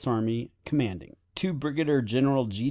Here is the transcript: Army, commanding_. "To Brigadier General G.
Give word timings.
Army, 0.07 0.49
commanding_. 0.65 1.13
"To 1.35 1.53
Brigadier 1.53 2.01
General 2.01 2.47
G. 2.47 2.59